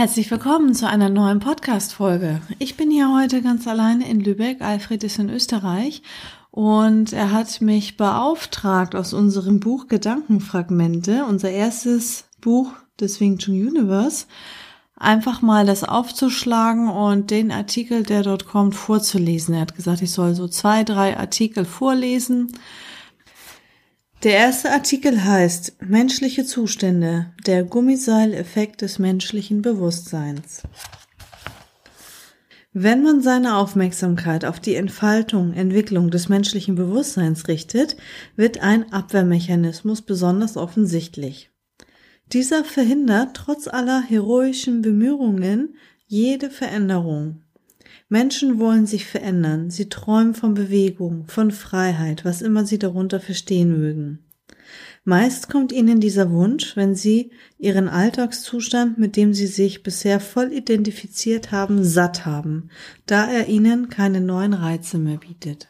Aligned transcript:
Herzlich 0.00 0.30
willkommen 0.30 0.74
zu 0.74 0.88
einer 0.88 1.10
neuen 1.10 1.40
Podcast-Folge. 1.40 2.40
Ich 2.58 2.78
bin 2.78 2.90
hier 2.90 3.14
heute 3.14 3.42
ganz 3.42 3.68
alleine 3.68 4.08
in 4.08 4.20
Lübeck. 4.20 4.62
Alfred 4.62 5.04
ist 5.04 5.18
in 5.18 5.28
Österreich 5.28 6.00
und 6.50 7.12
er 7.12 7.32
hat 7.32 7.60
mich 7.60 7.98
beauftragt 7.98 8.94
aus 8.94 9.12
unserem 9.12 9.60
Buch 9.60 9.88
Gedankenfragmente, 9.88 11.26
unser 11.26 11.50
erstes 11.50 12.24
Buch 12.40 12.72
des 12.98 13.20
Wing 13.20 13.36
Chun 13.36 13.52
Universe, 13.56 14.24
einfach 14.96 15.42
mal 15.42 15.66
das 15.66 15.84
aufzuschlagen 15.84 16.88
und 16.88 17.30
den 17.30 17.52
Artikel, 17.52 18.02
der 18.02 18.22
dort 18.22 18.46
kommt, 18.46 18.74
vorzulesen. 18.74 19.52
Er 19.52 19.60
hat 19.60 19.76
gesagt, 19.76 20.00
ich 20.00 20.12
soll 20.12 20.34
so 20.34 20.48
zwei, 20.48 20.82
drei 20.82 21.18
Artikel 21.18 21.66
vorlesen 21.66 22.54
der 24.22 24.34
erste 24.34 24.70
Artikel 24.70 25.24
heißt 25.24 25.76
Menschliche 25.80 26.44
Zustände, 26.44 27.32
der 27.46 27.64
Gummiseileffekt 27.64 28.82
des 28.82 28.98
menschlichen 28.98 29.62
Bewusstseins. 29.62 30.62
Wenn 32.72 33.02
man 33.02 33.20
seine 33.22 33.56
Aufmerksamkeit 33.56 34.44
auf 34.44 34.60
die 34.60 34.76
Entfaltung, 34.76 35.54
Entwicklung 35.54 36.10
des 36.10 36.28
menschlichen 36.28 36.76
Bewusstseins 36.76 37.48
richtet, 37.48 37.96
wird 38.36 38.62
ein 38.62 38.92
Abwehrmechanismus 38.92 40.02
besonders 40.02 40.56
offensichtlich. 40.56 41.50
Dieser 42.32 42.62
verhindert 42.62 43.34
trotz 43.34 43.66
aller 43.66 44.02
heroischen 44.02 44.82
Bemühungen 44.82 45.74
jede 46.06 46.48
Veränderung. 46.50 47.42
Menschen 48.10 48.58
wollen 48.58 48.86
sich 48.86 49.06
verändern, 49.06 49.70
sie 49.70 49.88
träumen 49.88 50.34
von 50.34 50.52
Bewegung, 50.52 51.26
von 51.28 51.52
Freiheit, 51.52 52.24
was 52.24 52.42
immer 52.42 52.66
sie 52.66 52.80
darunter 52.80 53.20
verstehen 53.20 53.78
mögen. 53.78 54.18
Meist 55.04 55.48
kommt 55.48 55.70
ihnen 55.70 56.00
dieser 56.00 56.32
Wunsch, 56.32 56.76
wenn 56.76 56.96
sie 56.96 57.30
ihren 57.56 57.88
Alltagszustand, 57.88 58.98
mit 58.98 59.16
dem 59.16 59.32
sie 59.32 59.46
sich 59.46 59.84
bisher 59.84 60.18
voll 60.18 60.52
identifiziert 60.52 61.52
haben, 61.52 61.84
satt 61.84 62.26
haben, 62.26 62.70
da 63.06 63.30
er 63.30 63.46
ihnen 63.46 63.90
keine 63.90 64.20
neuen 64.20 64.54
Reize 64.54 64.98
mehr 64.98 65.18
bietet. 65.18 65.68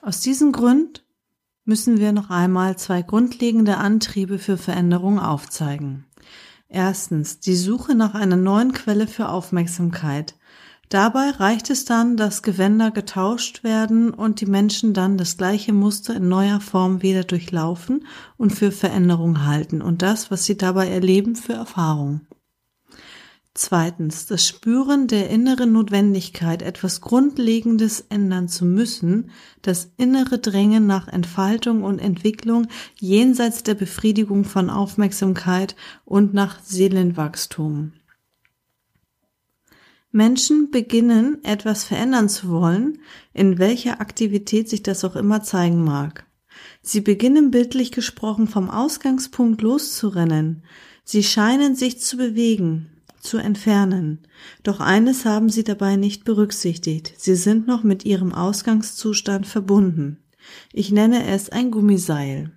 Aus 0.00 0.20
diesem 0.20 0.52
Grund 0.52 1.04
müssen 1.64 1.98
wir 1.98 2.12
noch 2.12 2.30
einmal 2.30 2.78
zwei 2.78 3.02
grundlegende 3.02 3.78
Antriebe 3.78 4.38
für 4.38 4.56
Veränderung 4.56 5.18
aufzeigen. 5.18 6.04
Erstens 6.68 7.40
die 7.40 7.56
Suche 7.56 7.96
nach 7.96 8.14
einer 8.14 8.36
neuen 8.36 8.72
Quelle 8.72 9.06
für 9.06 9.28
Aufmerksamkeit, 9.28 10.36
Dabei 10.92 11.30
reicht 11.30 11.70
es 11.70 11.86
dann, 11.86 12.18
dass 12.18 12.42
Gewänder 12.42 12.90
getauscht 12.90 13.64
werden 13.64 14.12
und 14.12 14.42
die 14.42 14.46
Menschen 14.46 14.92
dann 14.92 15.16
das 15.16 15.38
gleiche 15.38 15.72
Muster 15.72 16.16
in 16.16 16.28
neuer 16.28 16.60
Form 16.60 17.00
wieder 17.00 17.24
durchlaufen 17.24 18.04
und 18.36 18.50
für 18.50 18.70
Veränderung 18.70 19.46
halten 19.46 19.80
und 19.80 20.02
das, 20.02 20.30
was 20.30 20.44
sie 20.44 20.58
dabei 20.58 20.88
erleben, 20.88 21.34
für 21.34 21.54
Erfahrung. 21.54 22.20
Zweitens, 23.54 24.26
das 24.26 24.46
Spüren 24.46 25.06
der 25.06 25.30
inneren 25.30 25.72
Notwendigkeit, 25.72 26.60
etwas 26.60 27.00
Grundlegendes 27.00 28.04
ändern 28.10 28.48
zu 28.48 28.66
müssen, 28.66 29.30
das 29.62 29.92
innere 29.96 30.40
Drängen 30.40 30.86
nach 30.86 31.08
Entfaltung 31.08 31.84
und 31.84 32.00
Entwicklung 32.00 32.66
jenseits 33.00 33.62
der 33.62 33.76
Befriedigung 33.76 34.44
von 34.44 34.68
Aufmerksamkeit 34.68 35.74
und 36.04 36.34
nach 36.34 36.62
Seelenwachstum. 36.62 37.92
Menschen 40.12 40.70
beginnen, 40.70 41.42
etwas 41.42 41.84
verändern 41.84 42.28
zu 42.28 42.50
wollen, 42.50 42.98
in 43.32 43.58
welcher 43.58 44.00
Aktivität 44.00 44.68
sich 44.68 44.82
das 44.82 45.04
auch 45.04 45.16
immer 45.16 45.42
zeigen 45.42 45.82
mag. 45.82 46.26
Sie 46.82 47.00
beginnen 47.00 47.50
bildlich 47.50 47.92
gesprochen 47.92 48.46
vom 48.46 48.68
Ausgangspunkt 48.68 49.62
loszurennen. 49.62 50.64
Sie 51.02 51.22
scheinen 51.22 51.74
sich 51.74 51.98
zu 52.00 52.18
bewegen, 52.18 52.90
zu 53.20 53.38
entfernen. 53.38 54.18
Doch 54.62 54.80
eines 54.80 55.24
haben 55.24 55.48
sie 55.48 55.64
dabei 55.64 55.96
nicht 55.96 56.24
berücksichtigt. 56.24 57.14
Sie 57.16 57.34
sind 57.34 57.66
noch 57.66 57.82
mit 57.82 58.04
ihrem 58.04 58.34
Ausgangszustand 58.34 59.46
verbunden. 59.46 60.18
Ich 60.72 60.92
nenne 60.92 61.26
es 61.26 61.48
ein 61.48 61.70
Gummiseil. 61.70 62.52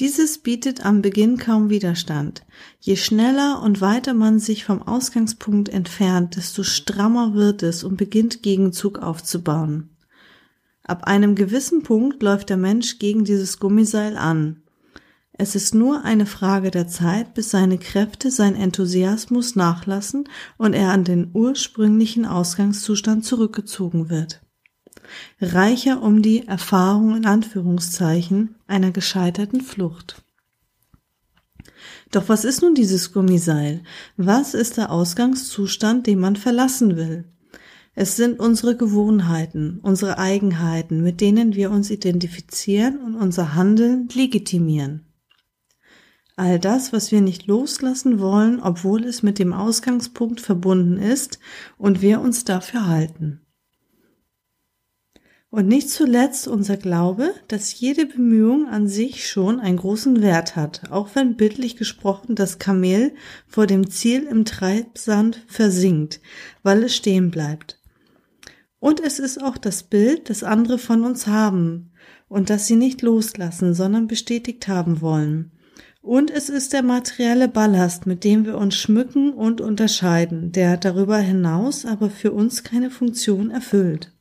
Dieses 0.00 0.38
bietet 0.38 0.84
am 0.84 1.02
Beginn 1.02 1.38
kaum 1.38 1.70
Widerstand. 1.70 2.44
Je 2.80 2.96
schneller 2.96 3.62
und 3.62 3.80
weiter 3.80 4.12
man 4.12 4.40
sich 4.40 4.64
vom 4.64 4.82
Ausgangspunkt 4.82 5.68
entfernt, 5.68 6.34
desto 6.34 6.64
strammer 6.64 7.34
wird 7.34 7.62
es 7.62 7.84
und 7.84 7.96
beginnt 7.96 8.42
Gegenzug 8.42 8.98
aufzubauen. 8.98 9.96
Ab 10.82 11.04
einem 11.04 11.36
gewissen 11.36 11.84
Punkt 11.84 12.24
läuft 12.24 12.50
der 12.50 12.56
Mensch 12.56 12.98
gegen 12.98 13.24
dieses 13.24 13.60
Gummiseil 13.60 14.16
an. 14.16 14.64
Es 15.32 15.54
ist 15.54 15.76
nur 15.76 16.04
eine 16.04 16.26
Frage 16.26 16.72
der 16.72 16.88
Zeit, 16.88 17.32
bis 17.34 17.50
seine 17.50 17.78
Kräfte, 17.78 18.32
sein 18.32 18.56
Enthusiasmus 18.56 19.54
nachlassen 19.54 20.28
und 20.56 20.74
er 20.74 20.90
an 20.90 21.04
den 21.04 21.30
ursprünglichen 21.32 22.26
Ausgangszustand 22.26 23.24
zurückgezogen 23.24 24.10
wird 24.10 24.43
reicher 25.40 26.02
um 26.02 26.22
die 26.22 26.46
Erfahrung 26.46 27.16
in 27.16 27.26
Anführungszeichen 27.26 28.56
einer 28.66 28.90
gescheiterten 28.90 29.60
Flucht. 29.60 30.22
Doch 32.10 32.28
was 32.28 32.44
ist 32.44 32.62
nun 32.62 32.74
dieses 32.74 33.12
Gummiseil? 33.12 33.82
Was 34.16 34.54
ist 34.54 34.76
der 34.76 34.90
Ausgangszustand, 34.90 36.06
den 36.06 36.20
man 36.20 36.36
verlassen 36.36 36.96
will? 36.96 37.24
Es 37.96 38.16
sind 38.16 38.40
unsere 38.40 38.76
Gewohnheiten, 38.76 39.78
unsere 39.82 40.18
Eigenheiten, 40.18 41.02
mit 41.02 41.20
denen 41.20 41.54
wir 41.54 41.70
uns 41.70 41.90
identifizieren 41.90 42.98
und 42.98 43.14
unser 43.14 43.54
Handeln 43.54 44.08
legitimieren. 44.12 45.06
All 46.36 46.58
das, 46.58 46.92
was 46.92 47.12
wir 47.12 47.20
nicht 47.20 47.46
loslassen 47.46 48.18
wollen, 48.18 48.60
obwohl 48.60 49.04
es 49.04 49.22
mit 49.22 49.38
dem 49.38 49.52
Ausgangspunkt 49.52 50.40
verbunden 50.40 50.98
ist 50.98 51.38
und 51.78 52.02
wir 52.02 52.20
uns 52.20 52.44
dafür 52.44 52.88
halten. 52.88 53.43
Und 55.54 55.68
nicht 55.68 55.88
zuletzt 55.88 56.48
unser 56.48 56.76
Glaube, 56.76 57.32
dass 57.46 57.78
jede 57.78 58.06
Bemühung 58.06 58.66
an 58.66 58.88
sich 58.88 59.28
schon 59.28 59.60
einen 59.60 59.76
großen 59.76 60.20
Wert 60.20 60.56
hat, 60.56 60.90
auch 60.90 61.10
wenn 61.14 61.36
bildlich 61.36 61.76
gesprochen 61.76 62.34
das 62.34 62.58
Kamel 62.58 63.14
vor 63.46 63.68
dem 63.68 63.88
Ziel 63.88 64.24
im 64.24 64.44
Treibsand 64.44 65.44
versinkt, 65.46 66.20
weil 66.64 66.82
es 66.82 66.96
stehen 66.96 67.30
bleibt. 67.30 67.80
Und 68.80 68.98
es 68.98 69.20
ist 69.20 69.40
auch 69.40 69.56
das 69.56 69.84
Bild, 69.84 70.28
das 70.28 70.42
andere 70.42 70.76
von 70.76 71.04
uns 71.04 71.28
haben 71.28 71.92
und 72.26 72.50
das 72.50 72.66
sie 72.66 72.74
nicht 72.74 73.00
loslassen, 73.02 73.74
sondern 73.74 74.08
bestätigt 74.08 74.66
haben 74.66 75.00
wollen. 75.00 75.52
Und 76.02 76.32
es 76.32 76.48
ist 76.48 76.72
der 76.72 76.82
materielle 76.82 77.46
Ballast, 77.46 78.06
mit 78.06 78.24
dem 78.24 78.44
wir 78.44 78.58
uns 78.58 78.74
schmücken 78.74 79.32
und 79.32 79.60
unterscheiden, 79.60 80.50
der 80.50 80.78
darüber 80.78 81.18
hinaus 81.18 81.86
aber 81.86 82.10
für 82.10 82.32
uns 82.32 82.64
keine 82.64 82.90
Funktion 82.90 83.52
erfüllt. 83.52 84.13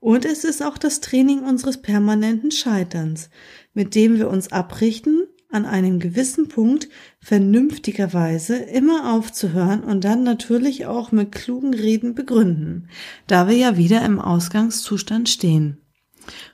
Und 0.00 0.24
es 0.24 0.44
ist 0.44 0.62
auch 0.62 0.78
das 0.78 1.00
Training 1.00 1.40
unseres 1.40 1.82
permanenten 1.82 2.50
Scheiterns, 2.50 3.30
mit 3.74 3.94
dem 3.94 4.16
wir 4.16 4.28
uns 4.28 4.50
abrichten, 4.50 5.26
an 5.50 5.66
einem 5.66 5.98
gewissen 5.98 6.48
Punkt 6.48 6.88
vernünftigerweise 7.18 8.56
immer 8.56 9.12
aufzuhören 9.12 9.82
und 9.82 10.04
dann 10.04 10.22
natürlich 10.22 10.86
auch 10.86 11.12
mit 11.12 11.32
klugen 11.32 11.74
Reden 11.74 12.14
begründen, 12.14 12.88
da 13.26 13.48
wir 13.48 13.56
ja 13.56 13.76
wieder 13.76 14.04
im 14.04 14.20
Ausgangszustand 14.20 15.28
stehen. 15.28 15.78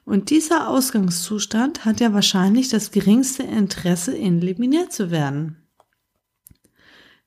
Und 0.05 0.31
dieser 0.31 0.69
Ausgangszustand 0.69 1.85
hat 1.85 2.01
ja 2.01 2.15
wahrscheinlich 2.15 2.69
das 2.69 2.91
geringste 2.91 3.43
Interesse, 3.43 4.17
eliminär 4.17 4.89
zu 4.89 5.11
werden. 5.11 5.66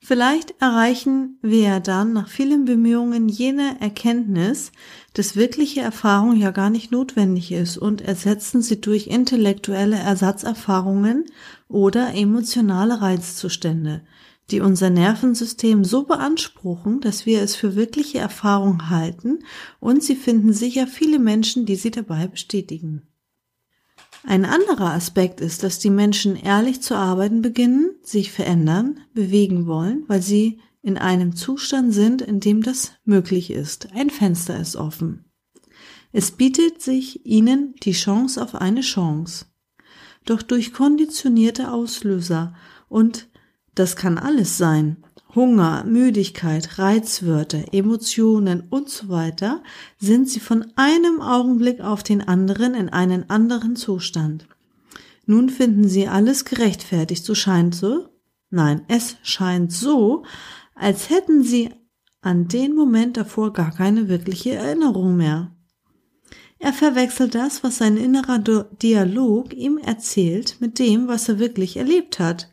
Vielleicht 0.02 0.56
erreichen 0.62 1.38
wir 1.42 1.82
dann 1.82 2.14
nach 2.14 2.30
vielen 2.30 2.64
Bemühungen 2.64 3.28
jene 3.28 3.80
Erkenntnis, 3.82 4.72
dass 5.14 5.36
wirkliche 5.36 5.82
Erfahrung 5.82 6.38
ja 6.38 6.52
gar 6.52 6.70
nicht 6.70 6.92
notwendig 6.92 7.52
ist 7.52 7.78
und 7.78 8.02
ersetzen 8.02 8.62
sie 8.62 8.80
durch 8.80 9.08
intellektuelle 9.08 9.98
Ersatzerfahrungen 9.98 11.26
oder 11.68 12.14
emotionale 12.16 13.02
Reizzustände, 13.02 14.02
die 14.52 14.62
unser 14.62 14.90
Nervensystem 14.90 15.84
so 15.84 16.04
beanspruchen, 16.04 17.02
dass 17.02 17.26
wir 17.26 17.42
es 17.42 17.58
für 17.58 17.76
wirkliche 17.76 18.20
Erfahrung 18.20 18.90
halten 18.90 19.40
und 19.82 20.02
sie 20.02 20.16
finden 20.16 20.54
sicher 20.54 20.88
viele 20.88 21.20
Menschen, 21.20 21.66
die 21.66 21.76
sie 21.76 21.92
dabei 21.92 22.28
bestätigen. 22.28 23.09
Ein 24.24 24.46
anderer 24.46 24.94
Aspekt 24.94 25.40
ist, 25.42 25.64
dass 25.64 25.80
die 25.80 25.90
Menschen 25.90 26.36
ehrlich 26.36 26.82
zu 26.82 26.96
arbeiten 26.96 27.42
beginnen, 27.42 27.92
sich 28.04 28.32
verändern, 28.32 29.00
bewegen 29.14 29.66
wollen, 29.66 30.04
weil 30.08 30.22
sie 30.22 30.60
in 30.82 30.98
einem 30.98 31.36
Zustand 31.36 31.94
sind, 31.94 32.22
in 32.22 32.40
dem 32.40 32.62
das 32.62 32.94
möglich 33.06 33.52
ist. 33.52 33.90
Ein 33.94 34.10
Fenster 34.10 34.60
ist 34.60 34.76
offen. 34.76 35.26
Es 36.12 36.32
bietet 36.32 36.82
sich 36.82 37.26
ihnen 37.26 37.76
die 37.84 37.92
Chance 37.92 38.42
auf 38.42 38.56
eine 38.56 38.82
Chance. 38.82 39.46
Doch 40.26 40.42
durch 40.42 40.74
konditionierte 40.74 41.72
Auslöser 41.72 42.56
und 42.88 43.30
das 43.76 43.96
kann 43.96 44.18
alles 44.18 44.58
sein, 44.58 44.98
Hunger, 45.36 45.84
Müdigkeit, 45.86 46.80
Reizwörter, 46.80 47.74
Emotionen 47.74 48.64
und 48.70 48.90
so 48.90 49.10
weiter, 49.10 49.62
sind 50.00 50.28
sie 50.28 50.40
von 50.40 50.66
einem 50.76 51.22
Augenblick 51.22 51.82
auf 51.82 52.02
den 52.02 52.28
anderen 52.28 52.74
in 52.74 52.90
einen 52.90 53.30
anderen 53.30 53.76
Zustand. 53.76 54.48
Nun 55.26 55.50
finden 55.50 55.88
sie 55.88 56.08
alles 56.08 56.46
gerechtfertigt, 56.46 57.24
so 57.24 57.36
scheint 57.36 57.76
so. 57.76 58.10
Nein, 58.50 58.82
es 58.88 59.18
scheint 59.22 59.72
so, 59.72 60.24
als 60.74 61.12
hätten 61.12 61.44
sie 61.44 61.70
an 62.22 62.48
den 62.48 62.74
Moment 62.74 63.16
davor 63.16 63.54
gar 63.54 63.72
keine 63.72 64.10
wirkliche 64.10 64.56
Erinnerung 64.56 65.16
mehr. 65.16 65.56
Er 66.58 66.74
verwechselt 66.74 67.36
das, 67.36 67.64
was 67.64 67.78
sein 67.78 67.96
innerer 67.96 68.40
Dialog 68.40 69.54
ihm 69.54 69.78
erzählt, 69.78 70.58
mit 70.60 70.80
dem, 70.80 71.08
was 71.08 71.30
er 71.30 71.40
wirklich 71.40 71.78
erlebt 71.78 72.20
hat. 72.20 72.50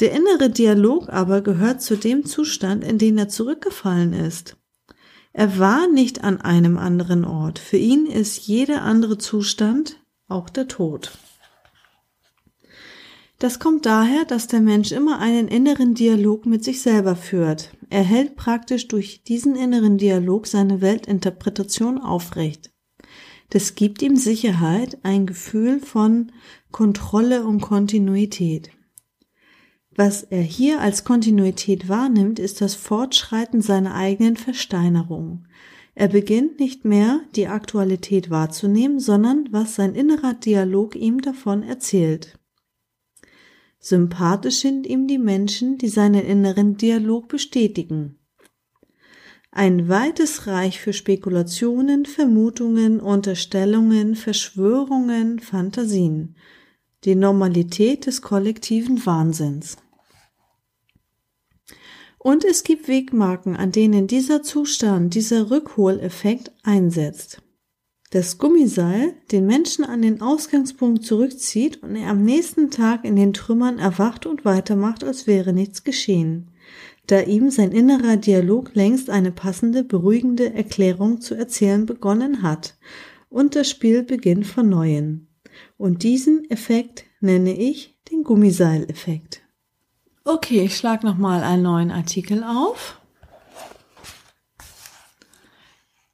Der 0.00 0.12
innere 0.12 0.48
Dialog 0.50 1.08
aber 1.08 1.40
gehört 1.40 1.82
zu 1.82 1.96
dem 1.96 2.24
Zustand, 2.24 2.84
in 2.84 2.98
den 2.98 3.18
er 3.18 3.28
zurückgefallen 3.28 4.12
ist. 4.12 4.56
Er 5.32 5.58
war 5.58 5.88
nicht 5.88 6.24
an 6.24 6.40
einem 6.40 6.78
anderen 6.78 7.24
Ort. 7.24 7.58
Für 7.58 7.76
ihn 7.76 8.06
ist 8.06 8.46
jeder 8.46 8.82
andere 8.82 9.18
Zustand 9.18 10.00
auch 10.28 10.48
der 10.48 10.68
Tod. 10.68 11.18
Das 13.38 13.60
kommt 13.60 13.86
daher, 13.86 14.24
dass 14.24 14.48
der 14.48 14.60
Mensch 14.60 14.90
immer 14.90 15.20
einen 15.20 15.46
inneren 15.46 15.94
Dialog 15.94 16.44
mit 16.44 16.64
sich 16.64 16.82
selber 16.82 17.14
führt. 17.14 17.70
Er 17.88 18.02
hält 18.02 18.34
praktisch 18.34 18.88
durch 18.88 19.22
diesen 19.22 19.54
inneren 19.54 19.96
Dialog 19.96 20.46
seine 20.46 20.80
Weltinterpretation 20.80 21.98
aufrecht. 21.98 22.72
Das 23.50 23.76
gibt 23.76 24.02
ihm 24.02 24.16
Sicherheit, 24.16 24.98
ein 25.04 25.26
Gefühl 25.26 25.80
von 25.80 26.32
Kontrolle 26.70 27.44
und 27.44 27.60
Kontinuität. 27.62 28.70
Was 30.00 30.22
er 30.22 30.42
hier 30.42 30.80
als 30.80 31.02
Kontinuität 31.02 31.88
wahrnimmt, 31.88 32.38
ist 32.38 32.60
das 32.60 32.76
Fortschreiten 32.76 33.62
seiner 33.62 33.96
eigenen 33.96 34.36
Versteinerung. 34.36 35.44
Er 35.96 36.06
beginnt 36.06 36.60
nicht 36.60 36.84
mehr 36.84 37.22
die 37.34 37.48
Aktualität 37.48 38.30
wahrzunehmen, 38.30 39.00
sondern 39.00 39.48
was 39.50 39.74
sein 39.74 39.96
innerer 39.96 40.34
Dialog 40.34 40.94
ihm 40.94 41.20
davon 41.20 41.64
erzählt. 41.64 42.38
Sympathisch 43.80 44.60
sind 44.60 44.86
ihm 44.86 45.08
die 45.08 45.18
Menschen, 45.18 45.78
die 45.78 45.88
seinen 45.88 46.24
inneren 46.24 46.76
Dialog 46.76 47.26
bestätigen. 47.26 48.20
Ein 49.50 49.88
weites 49.88 50.46
Reich 50.46 50.78
für 50.78 50.92
Spekulationen, 50.92 52.06
Vermutungen, 52.06 53.00
Unterstellungen, 53.00 54.14
Verschwörungen, 54.14 55.40
Fantasien. 55.40 56.36
Die 57.02 57.16
Normalität 57.16 58.06
des 58.06 58.22
kollektiven 58.22 59.04
Wahnsinns. 59.04 59.76
Und 62.18 62.44
es 62.44 62.64
gibt 62.64 62.88
Wegmarken, 62.88 63.56
an 63.56 63.72
denen 63.72 64.06
dieser 64.06 64.42
Zustand, 64.42 65.14
dieser 65.14 65.50
Rückholeffekt 65.50 66.52
einsetzt. 66.64 67.42
Das 68.10 68.38
Gummiseil 68.38 69.12
den 69.30 69.44
Menschen 69.44 69.84
an 69.84 70.00
den 70.00 70.22
Ausgangspunkt 70.22 71.04
zurückzieht 71.04 71.82
und 71.82 71.94
er 71.94 72.08
am 72.08 72.22
nächsten 72.22 72.70
Tag 72.70 73.04
in 73.04 73.16
den 73.16 73.34
Trümmern 73.34 73.78
erwacht 73.78 74.24
und 74.24 74.46
weitermacht, 74.46 75.04
als 75.04 75.26
wäre 75.26 75.52
nichts 75.52 75.84
geschehen, 75.84 76.50
da 77.06 77.20
ihm 77.20 77.50
sein 77.50 77.70
innerer 77.70 78.16
Dialog 78.16 78.74
längst 78.74 79.10
eine 79.10 79.30
passende, 79.30 79.84
beruhigende 79.84 80.54
Erklärung 80.54 81.20
zu 81.20 81.34
erzählen 81.34 81.84
begonnen 81.84 82.42
hat 82.42 82.78
und 83.28 83.54
das 83.54 83.68
Spiel 83.68 84.02
beginnt 84.02 84.46
von 84.46 84.68
neuem. 84.68 85.28
Und 85.76 86.02
diesen 86.02 86.48
Effekt 86.50 87.04
nenne 87.20 87.56
ich 87.58 87.98
den 88.10 88.24
Gummiseileffekt. 88.24 89.42
Okay, 90.30 90.60
ich 90.66 90.76
schlage 90.76 91.06
nochmal 91.06 91.42
einen 91.42 91.62
neuen 91.62 91.90
Artikel 91.90 92.44
auf. 92.44 93.00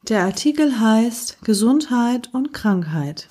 Der 0.03 0.23
Artikel 0.23 0.79
heißt 0.79 1.39
Gesundheit 1.43 2.33
und 2.33 2.53
Krankheit. 2.53 3.29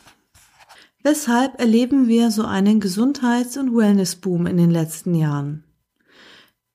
Weshalb 1.02 1.58
erleben 1.58 2.10
wir 2.10 2.32
so 2.32 2.44
einen 2.44 2.82
Gesundheits- 2.82 3.56
und 3.56 3.74
Wellnessboom 3.74 4.46
in 4.46 4.58
den 4.58 4.72
letzten 4.72 5.16
Jahren? 5.16 5.64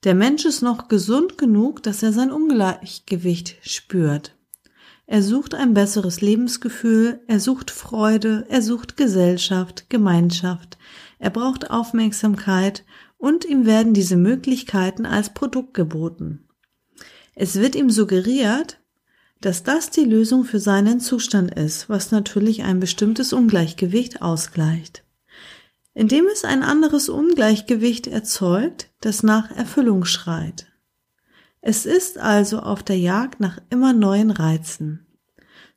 Der 0.04 0.14
Mensch 0.14 0.46
ist 0.46 0.62
noch 0.62 0.88
gesund 0.88 1.36
genug, 1.36 1.82
dass 1.82 2.02
er 2.02 2.14
sein 2.14 2.32
Ungleichgewicht 2.32 3.58
spürt. 3.60 4.34
Er 5.06 5.22
sucht 5.22 5.54
ein 5.54 5.74
besseres 5.74 6.22
Lebensgefühl, 6.22 7.20
er 7.26 7.40
sucht 7.40 7.70
Freude, 7.70 8.46
er 8.48 8.62
sucht 8.62 8.96
Gesellschaft, 8.96 9.90
Gemeinschaft, 9.90 10.78
er 11.18 11.30
braucht 11.30 11.70
Aufmerksamkeit 11.70 12.84
und 13.18 13.44
ihm 13.44 13.66
werden 13.66 13.92
diese 13.92 14.16
Möglichkeiten 14.16 15.04
als 15.04 15.34
Produkt 15.34 15.74
geboten. 15.74 16.48
Es 17.34 17.56
wird 17.56 17.74
ihm 17.76 17.90
suggeriert, 17.90 18.80
dass 19.40 19.62
das 19.62 19.90
die 19.90 20.04
Lösung 20.04 20.44
für 20.44 20.58
seinen 20.58 21.00
Zustand 21.00 21.54
ist, 21.54 21.88
was 21.88 22.10
natürlich 22.10 22.64
ein 22.64 22.80
bestimmtes 22.80 23.32
Ungleichgewicht 23.32 24.22
ausgleicht. 24.22 25.04
Indem 25.94 26.26
es 26.26 26.44
ein 26.44 26.62
anderes 26.62 27.08
Ungleichgewicht 27.08 28.06
erzeugt, 28.06 28.90
das 29.00 29.22
nach 29.22 29.50
Erfüllung 29.50 30.04
schreit. 30.04 30.66
Es 31.60 31.86
ist 31.86 32.18
also 32.18 32.60
auf 32.60 32.82
der 32.82 32.98
Jagd 32.98 33.40
nach 33.40 33.60
immer 33.70 33.92
neuen 33.92 34.30
Reizen. 34.30 35.06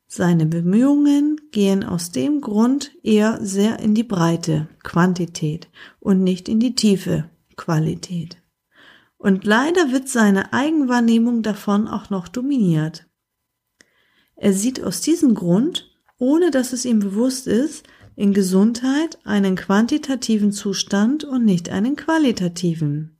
Seine 0.06 0.46
Bemühungen 0.46 1.40
gehen 1.52 1.84
aus 1.84 2.12
dem 2.12 2.40
Grund 2.40 2.92
eher 3.02 3.38
sehr 3.40 3.78
in 3.80 3.94
die 3.94 4.04
Breite, 4.04 4.68
Quantität, 4.82 5.68
und 6.00 6.22
nicht 6.22 6.48
in 6.48 6.60
die 6.60 6.74
Tiefe, 6.74 7.30
Qualität. 7.62 8.38
Und 9.18 9.44
leider 9.44 9.92
wird 9.92 10.08
seine 10.08 10.52
Eigenwahrnehmung 10.52 11.42
davon 11.42 11.86
auch 11.86 12.10
noch 12.10 12.26
dominiert. 12.26 13.06
Er 14.34 14.52
sieht 14.52 14.82
aus 14.82 15.00
diesem 15.00 15.34
Grund, 15.34 15.88
ohne 16.18 16.50
dass 16.50 16.72
es 16.72 16.84
ihm 16.84 16.98
bewusst 16.98 17.46
ist, 17.46 17.86
in 18.16 18.34
Gesundheit 18.34 19.18
einen 19.22 19.54
quantitativen 19.54 20.50
Zustand 20.50 21.22
und 21.22 21.44
nicht 21.44 21.68
einen 21.70 21.94
qualitativen. 21.94 23.11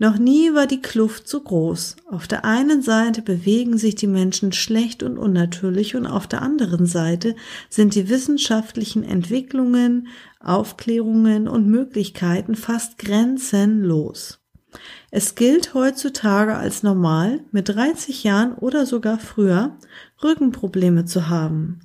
Noch 0.00 0.16
nie 0.16 0.54
war 0.54 0.66
die 0.66 0.80
Kluft 0.80 1.28
so 1.28 1.42
groß. 1.42 1.96
Auf 2.06 2.26
der 2.26 2.46
einen 2.46 2.80
Seite 2.80 3.20
bewegen 3.20 3.76
sich 3.76 3.96
die 3.96 4.06
Menschen 4.06 4.50
schlecht 4.50 5.02
und 5.02 5.18
unnatürlich 5.18 5.94
und 5.94 6.06
auf 6.06 6.26
der 6.26 6.40
anderen 6.40 6.86
Seite 6.86 7.36
sind 7.68 7.94
die 7.94 8.08
wissenschaftlichen 8.08 9.04
Entwicklungen, 9.04 10.08
Aufklärungen 10.42 11.48
und 11.48 11.66
Möglichkeiten 11.66 12.54
fast 12.54 12.96
grenzenlos. 12.96 14.38
Es 15.10 15.34
gilt 15.34 15.74
heutzutage 15.74 16.56
als 16.56 16.82
normal, 16.82 17.40
mit 17.52 17.68
30 17.68 18.24
Jahren 18.24 18.54
oder 18.54 18.86
sogar 18.86 19.18
früher 19.18 19.76
Rückenprobleme 20.22 21.04
zu 21.04 21.28
haben. 21.28 21.80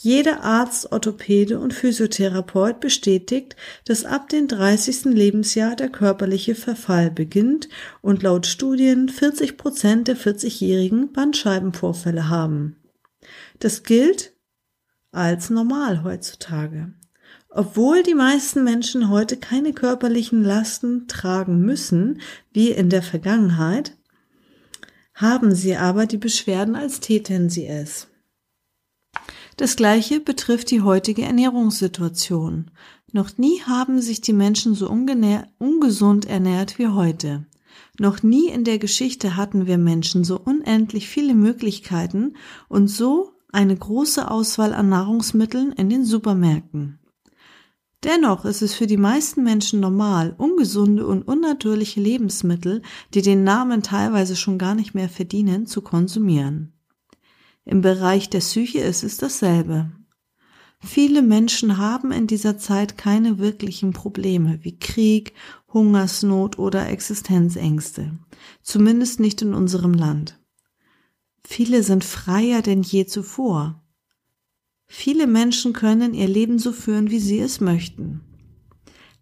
Jeder 0.00 0.44
Arzt, 0.44 0.92
Orthopäde 0.92 1.58
und 1.58 1.74
Physiotherapeut 1.74 2.78
bestätigt, 2.78 3.56
dass 3.84 4.04
ab 4.04 4.28
dem 4.28 4.46
30. 4.46 5.06
Lebensjahr 5.06 5.74
der 5.74 5.88
körperliche 5.88 6.54
Verfall 6.54 7.10
beginnt 7.10 7.68
und 8.00 8.22
laut 8.22 8.46
Studien 8.46 9.08
40 9.08 9.56
Prozent 9.56 10.06
der 10.06 10.16
40-Jährigen 10.16 11.12
Bandscheibenvorfälle 11.12 12.28
haben. 12.28 12.76
Das 13.58 13.82
gilt 13.82 14.34
als 15.10 15.50
normal 15.50 16.04
heutzutage. 16.04 16.92
Obwohl 17.48 18.04
die 18.04 18.14
meisten 18.14 18.62
Menschen 18.62 19.10
heute 19.10 19.36
keine 19.36 19.72
körperlichen 19.72 20.44
Lasten 20.44 21.08
tragen 21.08 21.62
müssen, 21.62 22.20
wie 22.52 22.70
in 22.70 22.88
der 22.88 23.02
Vergangenheit, 23.02 23.96
haben 25.12 25.56
sie 25.56 25.76
aber 25.76 26.06
die 26.06 26.18
Beschwerden, 26.18 26.76
als 26.76 27.00
täten 27.00 27.50
sie 27.50 27.66
es. 27.66 28.07
Das 29.58 29.74
gleiche 29.74 30.20
betrifft 30.20 30.70
die 30.70 30.82
heutige 30.82 31.22
Ernährungssituation. 31.22 32.70
Noch 33.10 33.38
nie 33.38 33.60
haben 33.62 34.00
sich 34.00 34.20
die 34.20 34.32
Menschen 34.32 34.76
so 34.76 34.88
ungesund 34.88 36.26
ernährt 36.26 36.78
wie 36.78 36.86
heute. 36.86 37.44
Noch 37.98 38.22
nie 38.22 38.46
in 38.50 38.62
der 38.62 38.78
Geschichte 38.78 39.34
hatten 39.34 39.66
wir 39.66 39.76
Menschen 39.76 40.22
so 40.22 40.38
unendlich 40.38 41.08
viele 41.08 41.34
Möglichkeiten 41.34 42.34
und 42.68 42.86
so 42.86 43.32
eine 43.50 43.76
große 43.76 44.30
Auswahl 44.30 44.72
an 44.72 44.90
Nahrungsmitteln 44.90 45.72
in 45.72 45.90
den 45.90 46.04
Supermärkten. 46.04 47.00
Dennoch 48.04 48.44
ist 48.44 48.62
es 48.62 48.74
für 48.74 48.86
die 48.86 48.96
meisten 48.96 49.42
Menschen 49.42 49.80
normal, 49.80 50.36
ungesunde 50.38 51.04
und 51.04 51.22
unnatürliche 51.22 52.00
Lebensmittel, 52.00 52.82
die 53.12 53.22
den 53.22 53.42
Namen 53.42 53.82
teilweise 53.82 54.36
schon 54.36 54.56
gar 54.56 54.76
nicht 54.76 54.94
mehr 54.94 55.08
verdienen, 55.08 55.66
zu 55.66 55.82
konsumieren. 55.82 56.77
Im 57.68 57.82
Bereich 57.82 58.30
der 58.30 58.38
Psyche 58.38 58.78
ist 58.78 59.04
es 59.04 59.18
dasselbe. 59.18 59.92
Viele 60.80 61.20
Menschen 61.20 61.76
haben 61.76 62.12
in 62.12 62.26
dieser 62.26 62.56
Zeit 62.56 62.96
keine 62.96 63.36
wirklichen 63.36 63.92
Probleme 63.92 64.60
wie 64.62 64.78
Krieg, 64.78 65.34
Hungersnot 65.70 66.58
oder 66.58 66.88
Existenzängste. 66.88 68.18
Zumindest 68.62 69.20
nicht 69.20 69.42
in 69.42 69.52
unserem 69.52 69.92
Land. 69.92 70.40
Viele 71.44 71.82
sind 71.82 72.04
freier 72.04 72.62
denn 72.62 72.80
je 72.80 73.04
zuvor. 73.04 73.84
Viele 74.86 75.26
Menschen 75.26 75.74
können 75.74 76.14
ihr 76.14 76.26
Leben 76.26 76.58
so 76.58 76.72
führen, 76.72 77.10
wie 77.10 77.20
sie 77.20 77.38
es 77.38 77.60
möchten. 77.60 78.22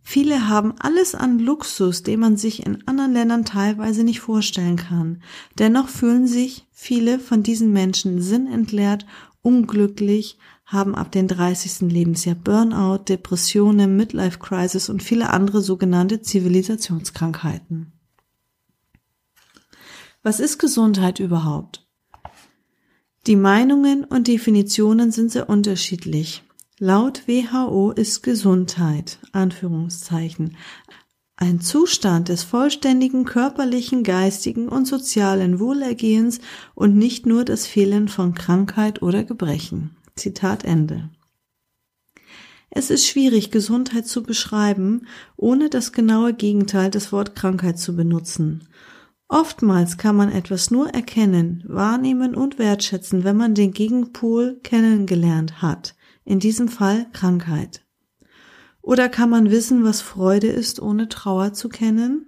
Viele 0.08 0.48
haben 0.48 0.72
alles 0.78 1.16
an 1.16 1.40
Luxus, 1.40 2.04
den 2.04 2.20
man 2.20 2.36
sich 2.36 2.64
in 2.64 2.86
anderen 2.86 3.12
Ländern 3.12 3.44
teilweise 3.44 4.04
nicht 4.04 4.20
vorstellen 4.20 4.76
kann. 4.76 5.20
Dennoch 5.58 5.88
fühlen 5.88 6.28
sich 6.28 6.64
viele 6.70 7.18
von 7.18 7.42
diesen 7.42 7.72
Menschen 7.72 8.22
sinnentleert, 8.22 9.04
unglücklich, 9.42 10.38
haben 10.64 10.94
ab 10.94 11.10
dem 11.10 11.26
30. 11.26 11.90
Lebensjahr 11.92 12.36
Burnout, 12.36 12.98
Depressionen, 13.08 13.96
Midlife 13.96 14.38
Crisis 14.38 14.88
und 14.88 15.02
viele 15.02 15.30
andere 15.30 15.60
sogenannte 15.60 16.22
Zivilisationskrankheiten. 16.22 17.90
Was 20.22 20.38
ist 20.38 20.58
Gesundheit 20.58 21.18
überhaupt? 21.18 21.84
Die 23.26 23.36
Meinungen 23.36 24.04
und 24.04 24.28
Definitionen 24.28 25.10
sind 25.10 25.32
sehr 25.32 25.48
unterschiedlich. 25.48 26.44
Laut 26.78 27.26
WHO 27.26 27.92
ist 27.92 28.22
Gesundheit, 28.22 29.18
Anführungszeichen, 29.32 30.58
ein 31.34 31.62
Zustand 31.62 32.28
des 32.28 32.42
vollständigen 32.42 33.24
körperlichen, 33.24 34.02
geistigen 34.02 34.68
und 34.68 34.86
sozialen 34.86 35.58
Wohlergehens 35.58 36.38
und 36.74 36.94
nicht 36.94 37.24
nur 37.24 37.46
das 37.46 37.66
Fehlen 37.66 38.08
von 38.08 38.34
Krankheit 38.34 39.00
oder 39.00 39.24
Gebrechen. 39.24 39.96
Zitat 40.16 40.64
Ende. 40.64 41.08
Es 42.68 42.90
ist 42.90 43.06
schwierig, 43.06 43.50
Gesundheit 43.50 44.06
zu 44.06 44.22
beschreiben, 44.22 45.06
ohne 45.38 45.70
das 45.70 45.92
genaue 45.92 46.34
Gegenteil 46.34 46.90
des 46.90 47.10
Wort 47.10 47.34
Krankheit 47.34 47.78
zu 47.78 47.96
benutzen. 47.96 48.68
Oftmals 49.28 49.96
kann 49.96 50.14
man 50.14 50.30
etwas 50.30 50.70
nur 50.70 50.90
erkennen, 50.90 51.64
wahrnehmen 51.66 52.34
und 52.34 52.58
wertschätzen, 52.58 53.24
wenn 53.24 53.38
man 53.38 53.54
den 53.54 53.72
Gegenpol 53.72 54.60
kennengelernt 54.62 55.62
hat 55.62 55.94
in 56.26 56.40
diesem 56.40 56.68
Fall 56.68 57.06
Krankheit? 57.14 57.86
Oder 58.82 59.08
kann 59.08 59.30
man 59.30 59.50
wissen, 59.50 59.82
was 59.84 60.02
Freude 60.02 60.48
ist, 60.48 60.80
ohne 60.80 61.08
Trauer 61.08 61.54
zu 61.54 61.70
kennen? 61.70 62.26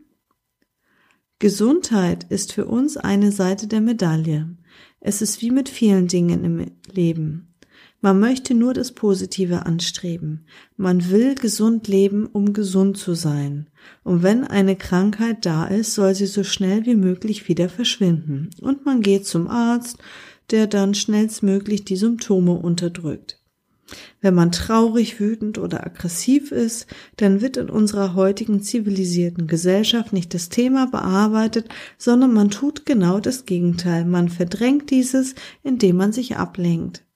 Gesundheit 1.39 2.25
ist 2.31 2.53
für 2.53 2.65
uns 2.65 2.97
eine 2.97 3.31
Seite 3.31 3.67
der 3.69 3.81
Medaille. 3.81 4.57
Es 4.99 5.23
ist 5.23 5.43
wie 5.43 5.51
mit 5.51 5.69
vielen 5.69 6.09
Dingen 6.09 6.45
im 6.45 6.67
Leben. 6.91 7.55
Man 8.01 8.21
möchte 8.21 8.55
nur 8.55 8.75
das 8.75 8.93
Positive 8.93 9.67
anstreben. 9.67 10.47
Man 10.77 11.11
will 11.11 11.35
gesund 11.35 11.89
leben, 11.89 12.27
um 12.27 12.53
gesund 12.53 12.97
zu 12.97 13.15
sein. 13.15 13.69
Und 14.05 14.23
wenn 14.23 14.45
eine 14.45 14.77
Krankheit 14.77 15.45
da 15.45 15.67
ist, 15.67 15.95
soll 15.95 16.15
sie 16.15 16.27
so 16.27 16.45
schnell 16.45 16.87
wie 16.87 16.95
möglich 16.95 17.49
wieder 17.49 17.69
verschwinden. 17.69 18.51
Und 18.61 18.87
man 18.87 19.01
geht 19.01 19.27
zum 19.27 19.49
Arzt, 19.49 19.99
der 20.51 20.67
dann 20.67 20.95
schnellstmöglich 20.95 21.85
die 21.85 21.97
Symptome 21.97 22.53
unterdrückt. 22.53 23.38
Wenn 24.21 24.35
man 24.35 24.53
traurig, 24.53 25.21
wütend 25.21 25.59
oder 25.59 25.87
aggressiv 25.87 26.53
ist, 26.53 26.87
dann 27.17 27.41
wird 27.41 27.57
in 27.57 27.71
unserer 27.71 28.15
heutigen 28.15 28.63
zivilisierten 28.63 29.47
Gesellschaft 29.47 30.13
nicht 30.13 30.35
das 30.35 30.49
Thema 30.49 30.87
bearbeitet, 30.87 31.69
sondern 31.97 32.33
man 32.33 32.51
tut 32.51 32.87
genau 32.87 33.21
das 33.21 33.47
Gegenteil. 33.47 34.05
Man 34.05 34.29
verdrängt 34.29 34.91
dieses, 34.91 35.35
indem 35.63 35.97
man 35.97 36.13
sich 36.13 36.37
ablenkt. 36.37 37.08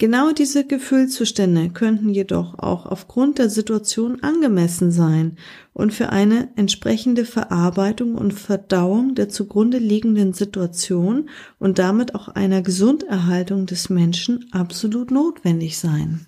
Genau 0.00 0.30
diese 0.30 0.64
Gefühlszustände 0.64 1.70
könnten 1.70 2.08
jedoch 2.08 2.56
auch 2.60 2.86
aufgrund 2.86 3.38
der 3.38 3.50
Situation 3.50 4.22
angemessen 4.22 4.92
sein 4.92 5.36
und 5.72 5.92
für 5.92 6.10
eine 6.10 6.50
entsprechende 6.54 7.24
Verarbeitung 7.24 8.14
und 8.14 8.32
Verdauung 8.32 9.16
der 9.16 9.28
zugrunde 9.28 9.78
liegenden 9.78 10.32
Situation 10.34 11.28
und 11.58 11.80
damit 11.80 12.14
auch 12.14 12.28
einer 12.28 12.62
Gesunderhaltung 12.62 13.66
des 13.66 13.90
Menschen 13.90 14.46
absolut 14.52 15.10
notwendig 15.10 15.78
sein. 15.78 16.26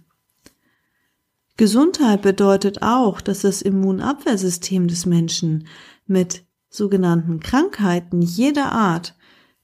Gesundheit 1.57 2.23
bedeutet 2.23 2.83
auch, 2.83 3.21
dass 3.21 3.43
das 3.43 3.63
Immunabwehrsystem 3.63 4.89
des 4.89 5.07
Menschen 5.07 5.69
mit 6.09 6.43
sogenannten 6.71 7.39
Krankheiten 7.39 8.21
jeder 8.21 8.73
Art, 8.73 9.15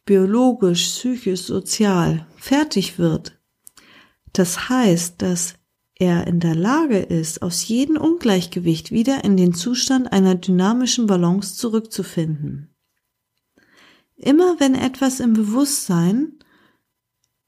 biologisch, 0.05 0.85
psychisch, 0.91 1.43
sozial, 1.43 2.25
fertig 2.37 3.01
wird 3.01 3.36
das 4.39 4.69
heißt, 4.69 5.23
dass 5.23 5.55
er 5.95 6.27
in 6.27 6.41
der 6.41 6.55
Lage 6.55 6.99
ist, 6.99 7.41
aus 7.43 7.67
jedem 7.67 7.97
Ungleichgewicht 7.97 8.91
wieder 8.91 9.25
in 9.25 9.37
den 9.37 9.55
Zustand 9.55 10.13
einer 10.13 10.35
dynamischen 10.35 11.07
Balance 11.07 11.57
zurückzufinden. 11.57 12.75
Immer 14.17 14.61
wenn 14.61 14.75
etwas 14.75 15.21
im 15.21 15.33
Bewusstsein, 15.33 16.39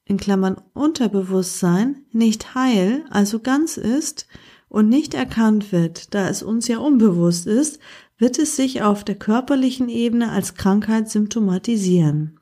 in 0.04 0.16
Klammern 0.16 0.56
Unterbewusstsein, 0.72 2.06
nicht 2.10 2.54
heil, 2.54 3.04
also 3.10 3.40
ganz 3.40 3.76
ist 3.76 4.26
und 4.68 4.88
nicht 4.88 5.12
erkannt 5.12 5.70
wird, 5.72 6.14
da 6.14 6.28
es 6.28 6.42
uns 6.42 6.68
ja 6.68 6.78
unbewusst 6.78 7.46
ist, 7.46 7.78
wird 8.16 8.38
es 8.38 8.56
sich 8.56 8.82
auf 8.82 9.04
der 9.04 9.14
körperlichen 9.14 9.90
Ebene 9.90 10.30
als 10.30 10.54
Krankheit 10.54 11.10
symptomatisieren. 11.10 12.37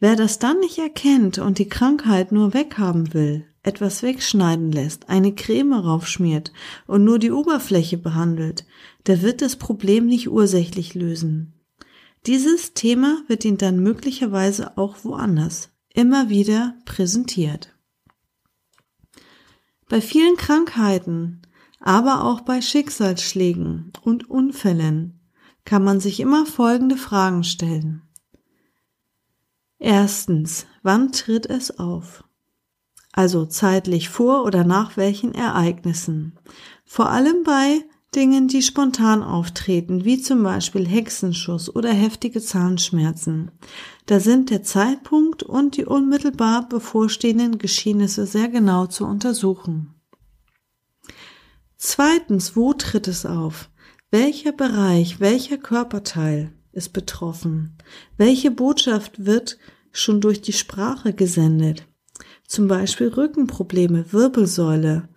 Wer 0.00 0.16
das 0.16 0.38
dann 0.38 0.60
nicht 0.60 0.78
erkennt 0.78 1.36
und 1.38 1.58
die 1.58 1.68
Krankheit 1.68 2.32
nur 2.32 2.54
weghaben 2.54 3.12
will, 3.12 3.44
etwas 3.62 4.02
wegschneiden 4.02 4.72
lässt, 4.72 5.10
eine 5.10 5.34
Creme 5.34 5.74
raufschmiert 5.74 6.52
und 6.86 7.04
nur 7.04 7.18
die 7.18 7.30
Oberfläche 7.30 7.98
behandelt, 7.98 8.64
der 9.06 9.20
wird 9.20 9.42
das 9.42 9.56
Problem 9.56 10.06
nicht 10.06 10.30
ursächlich 10.30 10.94
lösen. 10.94 11.52
Dieses 12.26 12.72
Thema 12.72 13.22
wird 13.26 13.44
ihn 13.44 13.58
dann 13.58 13.80
möglicherweise 13.80 14.78
auch 14.78 15.04
woanders 15.04 15.70
immer 15.92 16.30
wieder 16.30 16.74
präsentiert. 16.86 17.74
Bei 19.88 20.00
vielen 20.00 20.36
Krankheiten, 20.36 21.42
aber 21.78 22.24
auch 22.24 22.40
bei 22.40 22.62
Schicksalsschlägen 22.62 23.92
und 24.02 24.30
Unfällen 24.30 25.20
kann 25.66 25.84
man 25.84 26.00
sich 26.00 26.20
immer 26.20 26.46
folgende 26.46 26.96
Fragen 26.96 27.44
stellen. 27.44 28.02
Erstens, 29.80 30.66
wann 30.82 31.10
tritt 31.10 31.46
es 31.46 31.78
auf? 31.78 32.22
Also 33.12 33.46
zeitlich 33.46 34.10
vor 34.10 34.44
oder 34.44 34.62
nach 34.62 34.98
welchen 34.98 35.34
Ereignissen? 35.34 36.38
Vor 36.84 37.08
allem 37.08 37.42
bei 37.44 37.82
Dingen, 38.14 38.46
die 38.46 38.60
spontan 38.60 39.22
auftreten, 39.22 40.04
wie 40.04 40.20
zum 40.20 40.42
Beispiel 40.42 40.86
Hexenschuss 40.86 41.74
oder 41.74 41.92
heftige 41.92 42.42
Zahnschmerzen. 42.42 43.52
Da 44.04 44.20
sind 44.20 44.50
der 44.50 44.62
Zeitpunkt 44.62 45.42
und 45.42 45.78
die 45.78 45.86
unmittelbar 45.86 46.68
bevorstehenden 46.68 47.56
Geschehnisse 47.56 48.26
sehr 48.26 48.48
genau 48.48 48.86
zu 48.86 49.06
untersuchen. 49.06 49.94
Zweitens, 51.78 52.54
wo 52.54 52.74
tritt 52.74 53.08
es 53.08 53.24
auf? 53.24 53.70
Welcher 54.10 54.52
Bereich, 54.52 55.20
welcher 55.20 55.56
Körperteil? 55.56 56.52
Ist 56.72 56.92
betroffen? 56.92 57.76
Welche 58.16 58.50
Botschaft 58.50 59.24
wird 59.24 59.58
schon 59.92 60.20
durch 60.20 60.40
die 60.40 60.52
Sprache 60.52 61.12
gesendet? 61.12 61.86
Zum 62.46 62.68
Beispiel 62.68 63.08
Rückenprobleme, 63.08 64.12
Wirbelsäule, 64.12 65.08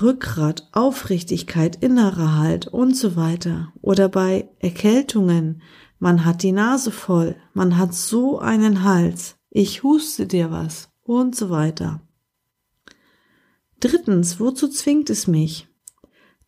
Rückgrat, 0.00 0.68
Aufrichtigkeit, 0.72 1.76
innerer 1.82 2.38
Halt 2.38 2.66
und 2.66 2.96
so 2.96 3.16
weiter. 3.16 3.72
Oder 3.82 4.08
bei 4.08 4.48
Erkältungen, 4.58 5.60
man 5.98 6.24
hat 6.24 6.42
die 6.42 6.52
Nase 6.52 6.90
voll, 6.90 7.36
man 7.52 7.76
hat 7.76 7.94
so 7.94 8.38
einen 8.38 8.82
Hals, 8.82 9.36
ich 9.50 9.82
huste 9.82 10.26
dir 10.26 10.50
was 10.50 10.88
und 11.02 11.36
so 11.36 11.50
weiter. 11.50 12.00
Drittens, 13.80 14.40
wozu 14.40 14.68
zwingt 14.68 15.10
es 15.10 15.26
mich? 15.26 15.68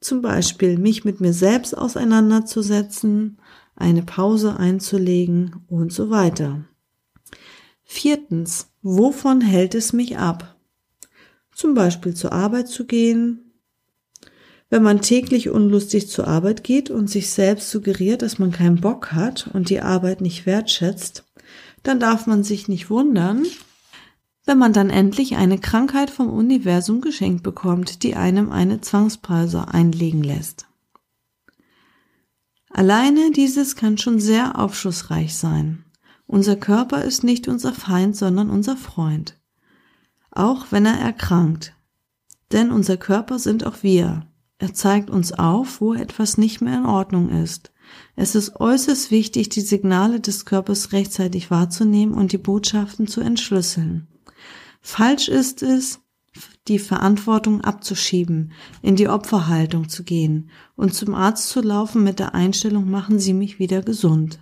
Zum 0.01 0.23
Beispiel 0.23 0.79
mich 0.79 1.05
mit 1.05 1.21
mir 1.21 1.33
selbst 1.33 1.77
auseinanderzusetzen, 1.77 3.39
eine 3.77 4.03
Pause 4.03 4.57
einzulegen 4.57 5.65
und 5.69 5.93
so 5.93 6.11
weiter. 6.11 6.65
Viertens, 7.83 8.69
wovon 8.83 9.41
hält 9.41 9.75
es 9.75 9.93
mich 9.93 10.19
ab? 10.19 10.57
Zum 11.55 11.75
Beispiel 11.75 12.15
zur 12.15 12.33
Arbeit 12.33 12.69
zu 12.69 12.87
gehen. 12.87 13.53
Wenn 14.71 14.83
man 14.83 15.03
täglich 15.03 15.51
unlustig 15.51 16.09
zur 16.09 16.27
Arbeit 16.27 16.65
geht 16.65 16.91
und 16.91 17.09
sich 17.09 17.31
selbst 17.31 17.71
suggeriert, 17.71 18.23
dass 18.23 18.39
man 18.39 18.51
keinen 18.51 18.81
Bock 18.81 19.13
hat 19.13 19.49
und 19.53 19.71
die 19.71 19.81
Arbeit 19.81 20.21
nicht 20.21 20.47
wertschätzt, 20.47 21.25
dann 21.83 22.01
darf 22.01 22.27
man 22.27 22.43
sich 22.43 22.67
nicht 22.67 22.91
wundern, 22.91 23.45
wenn 24.47 24.59
man 24.59 24.73
dann 24.73 24.91
endlich 24.91 25.37
eine 25.37 25.59
Krankheit 25.59 26.11
vom 26.11 26.31
Universum 26.31 27.01
geschenkt 27.01 27.43
bekommt, 27.43 28.03
die 28.03 28.15
einem 28.15 28.51
eine 28.51 28.81
Zwangspause 28.81 29.69
einlegen 29.69 30.23
lässt. 30.23 30.67
Alleine 32.77 33.31
dieses 33.31 33.77
kann 33.77 33.99
schon 33.99 34.19
sehr 34.19 34.59
aufschlussreich 34.59 35.37
sein. 35.37 35.85
Unser 36.27 36.57
Körper 36.57 37.05
ist 37.05 37.23
nicht 37.23 37.47
unser 37.47 37.73
Feind, 37.73 38.17
sondern 38.17 38.51
unser 38.51 38.77
Freund. 38.77 39.41
auch 40.37 40.67
wenn 40.71 40.85
er 40.85 40.99
erkrankt. 40.99 41.75
Denn 42.51 42.73
unser 42.73 42.97
Körper 42.97 43.39
sind 43.39 43.65
auch 43.65 43.83
wir. 43.83 44.27
Er 44.59 44.75
zeigt 44.75 45.09
uns 45.09 45.33
auf, 45.33 45.81
wo 45.81 45.95
etwas 45.95 46.39
nicht 46.39 46.61
mehr 46.61 46.79
in 46.79 46.87
Ordnung 46.87 47.31
ist. 47.31 47.73
Es 48.17 48.35
ist 48.35 48.57
äußerst 48.57 49.13
wichtig, 49.13 49.49
die 49.51 49.61
Signale 49.61 50.19
des 50.19 50.45
Körpers 50.45 50.91
rechtzeitig 50.91 51.53
wahrzunehmen 51.53 52.15
und 52.15 52.33
die 52.33 52.39
Botschaften 52.39 53.07
zu 53.07 53.21
entschlüsseln. 53.21 54.09
Falsch 54.81 55.29
ist 55.29 55.63
es, 55.63 56.01
die 56.69 56.79
Verantwortung 56.79 57.61
abzuschieben, 57.61 58.53
in 58.83 58.97
die 58.97 59.09
Opferhaltung 59.09 59.89
zu 59.89 60.05
gehen 60.05 60.51
und 60.77 60.95
zum 60.95 61.15
Arzt 61.15 61.49
zu 61.49 61.61
laufen 61.61 62.03
mit 62.03 62.19
der 62.19 62.35
Einstellung, 62.35 62.91
machen 62.91 63.19
Sie 63.19 63.35
mich 63.35 63.59
wieder 63.59 63.83
gesund. 63.83 64.41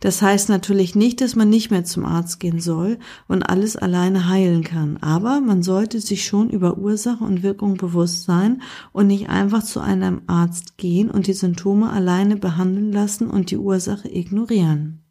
Das 0.00 0.20
heißt 0.20 0.48
natürlich 0.48 0.96
nicht, 0.96 1.20
dass 1.20 1.36
man 1.36 1.48
nicht 1.48 1.70
mehr 1.70 1.84
zum 1.84 2.04
Arzt 2.04 2.40
gehen 2.40 2.60
soll 2.60 2.98
und 3.28 3.44
alles 3.44 3.76
alleine 3.76 4.28
heilen 4.28 4.64
kann, 4.64 4.96
aber 4.96 5.40
man 5.40 5.62
sollte 5.62 6.00
sich 6.00 6.26
schon 6.26 6.50
über 6.50 6.78
Ursache 6.78 7.22
und 7.22 7.44
Wirkung 7.44 7.76
bewusst 7.76 8.24
sein 8.24 8.60
und 8.92 9.06
nicht 9.06 9.28
einfach 9.28 9.62
zu 9.62 9.80
einem 9.80 10.22
Arzt 10.26 10.76
gehen 10.78 11.10
und 11.10 11.28
die 11.28 11.32
Symptome 11.32 11.90
alleine 11.90 12.36
behandeln 12.36 12.92
lassen 12.92 13.30
und 13.30 13.52
die 13.52 13.56
Ursache 13.56 14.08
ignorieren. 14.08 15.04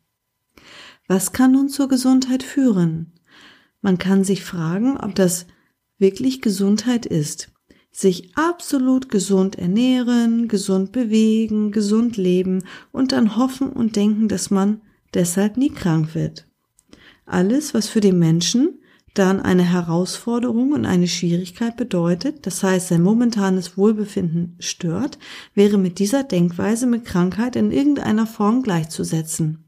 Was 1.07 1.31
kann 1.31 1.53
nun 1.53 1.69
zur 1.69 1.87
Gesundheit 1.87 2.43
führen? 2.43 3.13
Man 3.81 3.97
kann 3.97 4.23
sich 4.23 4.43
fragen, 4.43 4.97
ob 4.97 5.15
das 5.15 5.47
wirklich 6.01 6.41
Gesundheit 6.41 7.05
ist. 7.05 7.49
Sich 7.93 8.35
absolut 8.35 9.09
gesund 9.09 9.57
ernähren, 9.57 10.47
gesund 10.47 10.91
bewegen, 10.91 11.71
gesund 11.71 12.17
leben 12.17 12.63
und 12.91 13.11
dann 13.11 13.37
hoffen 13.37 13.69
und 13.69 13.95
denken, 13.95 14.27
dass 14.27 14.49
man 14.49 14.81
deshalb 15.13 15.57
nie 15.57 15.69
krank 15.69 16.15
wird. 16.15 16.47
Alles, 17.25 17.73
was 17.73 17.87
für 17.87 18.01
den 18.01 18.19
Menschen 18.19 18.79
dann 19.13 19.41
eine 19.41 19.63
Herausforderung 19.63 20.71
und 20.71 20.85
eine 20.85 21.07
Schwierigkeit 21.07 21.75
bedeutet, 21.75 22.45
das 22.45 22.63
heißt 22.63 22.89
sein 22.89 23.01
momentanes 23.01 23.77
Wohlbefinden 23.77 24.55
stört, 24.59 25.19
wäre 25.53 25.77
mit 25.77 25.99
dieser 25.99 26.23
Denkweise 26.23 26.87
mit 26.87 27.03
Krankheit 27.05 27.57
in 27.57 27.71
irgendeiner 27.71 28.25
Form 28.25 28.63
gleichzusetzen. 28.63 29.65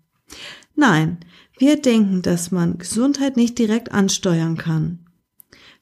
Nein, 0.76 1.18
wir 1.58 1.82
denken, 1.82 2.22
dass 2.22 2.52
man 2.52 2.78
Gesundheit 2.78 3.36
nicht 3.36 3.60
direkt 3.60 3.92
ansteuern 3.92 4.58
kann. 4.58 5.03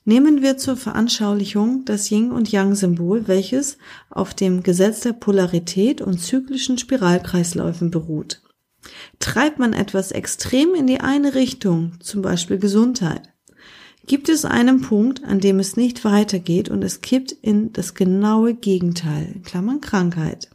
Nehmen 0.04 0.42
wir 0.42 0.58
zur 0.58 0.78
Veranschaulichung 0.78 1.86
das 1.86 2.10
Yin- 2.10 2.32
und 2.32 2.52
Yang-Symbol, 2.52 3.28
welches 3.28 3.78
auf 4.10 4.34
dem 4.34 4.64
Gesetz 4.64 5.02
der 5.02 5.14
Polarität 5.14 6.02
und 6.02 6.20
zyklischen 6.20 6.80
Spiralkreisläufen 6.80 7.92
beruht. 7.92 8.42
Treibt 9.20 9.60
man 9.60 9.74
etwas 9.74 10.12
extrem 10.12 10.74
in 10.74 10.88
die 10.88 11.02
eine 11.02 11.36
Richtung, 11.36 11.94
zum 12.00 12.24
Beispiel 12.24 12.58
Gesundheit, 12.58 13.32
gibt 14.08 14.28
es 14.28 14.44
einen 14.44 14.82
Punkt, 14.82 15.24
an 15.24 15.40
dem 15.40 15.60
es 15.60 15.78
nicht 15.78 16.04
weitergeht 16.04 16.70
und 16.70 16.84
es 16.84 17.02
kippt 17.02 17.32
in 17.32 17.72
das 17.72 17.94
genaue 17.94 18.56
Gegenteil, 18.56 19.36
Klammern 19.44 19.82
Krankheit. 19.82 20.50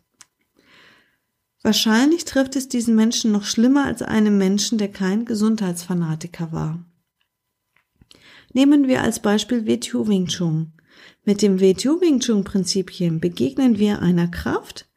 Wahrscheinlich 1.62 2.24
trifft 2.24 2.56
es 2.56 2.68
diesen 2.68 2.96
Menschen 2.96 3.32
noch 3.32 3.44
schlimmer 3.44 3.84
als 3.86 4.02
einem 4.02 4.38
Menschen, 4.38 4.78
der 4.78 4.88
kein 4.88 5.24
Gesundheitsfanatiker 5.24 6.52
war. 6.52 6.84
Nehmen 8.56 8.88
wir 8.88 9.02
als 9.02 9.20
Beispiel 9.20 9.66
WTO 9.66 10.08
Wing 10.08 10.28
Chun. 10.28 10.72
Mit 11.26 11.42
dem 11.42 11.60
WTO 11.60 12.00
Wing 12.00 12.20
Chun 12.20 12.42
Prinzipien 12.42 13.20
begegnen 13.20 13.78
wir 13.78 14.00
einer 14.00 14.28
Kraft, 14.28 14.88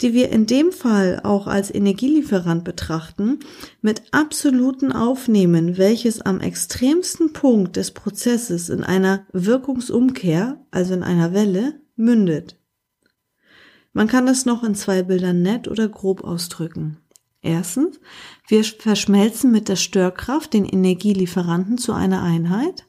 die 0.00 0.14
wir 0.14 0.30
in 0.30 0.46
dem 0.46 0.72
Fall 0.72 1.20
auch 1.22 1.46
als 1.46 1.72
Energielieferant 1.72 2.64
betrachten, 2.64 3.38
mit 3.82 4.02
absoluten 4.10 4.90
Aufnehmen, 4.90 5.78
welches 5.78 6.22
am 6.22 6.40
extremsten 6.40 7.32
Punkt 7.32 7.76
des 7.76 7.92
Prozesses 7.92 8.68
in 8.68 8.82
einer 8.82 9.28
Wirkungsumkehr, 9.32 10.66
also 10.72 10.94
in 10.94 11.04
einer 11.04 11.32
Welle, 11.32 11.80
mündet. 11.94 12.60
Man 13.92 14.08
kann 14.08 14.26
das 14.26 14.44
noch 14.44 14.64
in 14.64 14.74
zwei 14.74 15.04
Bildern 15.04 15.40
nett 15.40 15.68
oder 15.68 15.88
grob 15.88 16.24
ausdrücken. 16.24 16.98
Erstens, 17.42 18.00
wir 18.48 18.64
verschmelzen 18.64 19.52
mit 19.52 19.68
der 19.68 19.76
Störkraft 19.76 20.52
den 20.52 20.64
Energielieferanten 20.64 21.78
zu 21.78 21.92
einer 21.92 22.22
Einheit. 22.22 22.87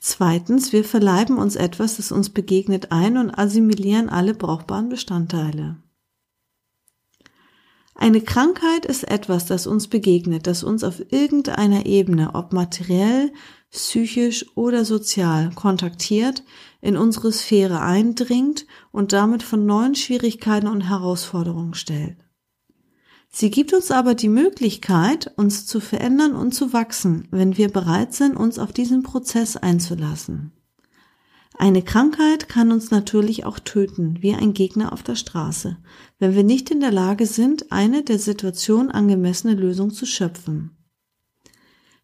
Zweitens, 0.00 0.72
wir 0.72 0.84
verleiben 0.84 1.38
uns 1.38 1.56
etwas, 1.56 1.96
das 1.96 2.12
uns 2.12 2.30
begegnet, 2.30 2.92
ein 2.92 3.18
und 3.18 3.30
assimilieren 3.30 4.08
alle 4.08 4.34
brauchbaren 4.34 4.88
Bestandteile. 4.88 5.76
Eine 8.00 8.20
Krankheit 8.20 8.86
ist 8.86 9.10
etwas, 9.10 9.46
das 9.46 9.66
uns 9.66 9.88
begegnet, 9.88 10.46
das 10.46 10.62
uns 10.62 10.84
auf 10.84 11.00
irgendeiner 11.12 11.84
Ebene, 11.84 12.36
ob 12.36 12.52
materiell, 12.52 13.32
psychisch 13.72 14.46
oder 14.56 14.84
sozial, 14.84 15.50
kontaktiert, 15.56 16.44
in 16.80 16.96
unsere 16.96 17.32
Sphäre 17.32 17.80
eindringt 17.80 18.66
und 18.92 19.12
damit 19.12 19.42
von 19.42 19.66
neuen 19.66 19.96
Schwierigkeiten 19.96 20.68
und 20.68 20.82
Herausforderungen 20.82 21.74
stellt. 21.74 22.27
Sie 23.30 23.50
gibt 23.50 23.72
uns 23.72 23.90
aber 23.90 24.14
die 24.14 24.28
Möglichkeit, 24.28 25.32
uns 25.36 25.66
zu 25.66 25.80
verändern 25.80 26.34
und 26.34 26.54
zu 26.54 26.72
wachsen, 26.72 27.28
wenn 27.30 27.56
wir 27.56 27.68
bereit 27.68 28.14
sind, 28.14 28.36
uns 28.36 28.58
auf 28.58 28.72
diesen 28.72 29.02
Prozess 29.02 29.56
einzulassen. 29.56 30.52
Eine 31.60 31.82
Krankheit 31.82 32.48
kann 32.48 32.70
uns 32.70 32.92
natürlich 32.92 33.44
auch 33.44 33.58
töten, 33.58 34.18
wie 34.20 34.32
ein 34.32 34.54
Gegner 34.54 34.92
auf 34.92 35.02
der 35.02 35.16
Straße, 35.16 35.76
wenn 36.20 36.36
wir 36.36 36.44
nicht 36.44 36.70
in 36.70 36.78
der 36.78 36.92
Lage 36.92 37.26
sind, 37.26 37.72
eine 37.72 38.04
der 38.04 38.20
Situation 38.20 38.92
angemessene 38.92 39.54
Lösung 39.54 39.90
zu 39.90 40.06
schöpfen. 40.06 40.78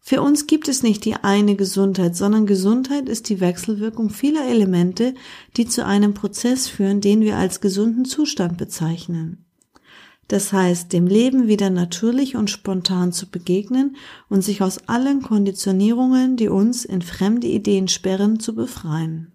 Für 0.01 0.21
uns 0.21 0.47
gibt 0.47 0.69
es 0.69 0.83
nicht 0.83 1.05
die 1.05 1.15
eine 1.15 1.55
Gesundheit, 1.57 2.15
sondern 2.17 2.47
Gesundheit 2.47 3.09
ist 3.09 3.29
die 3.29 3.41
Wechselwirkung 3.41 4.11
vieler 4.11 4.45
Elemente, 4.45 5.15
die 5.57 5.67
zu 5.67 5.87
einem 5.87 6.15
Prozess 6.15 6.69
führen, 6.69 7.01
den 7.01 7.23
wir 7.23 7.39
als 7.39 7.61
gesunden 7.61 8.05
Zustand 8.05 8.59
bezeichnen. 8.59 9.44
Das 10.29 10.53
heißt, 10.53 10.93
dem 10.93 11.07
Leben 11.07 11.49
wieder 11.49 11.71
natürlich 11.71 12.37
und 12.37 12.51
spontan 12.51 13.13
zu 13.13 13.31
begegnen 13.31 13.97
und 14.29 14.43
sich 14.43 14.63
aus 14.63 14.89
allen 14.89 15.23
Konditionierungen, 15.23 16.37
die 16.37 16.49
uns 16.49 16.85
in 16.85 17.03
fremde 17.03 17.47
Ideen 17.47 17.89
sperren, 17.89 18.41
zu 18.41 18.55
befreien. 18.55 19.35